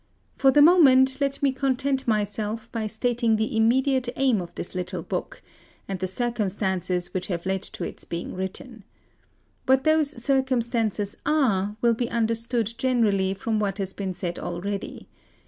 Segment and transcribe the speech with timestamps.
[0.35, 5.03] For the moment let me content myself by stating the immediate aim of this little
[5.03, 5.43] book,
[5.87, 8.83] and the circumstances which have led to its being written.
[9.67, 15.07] What those circumstances are will be understood generally from what has been said already.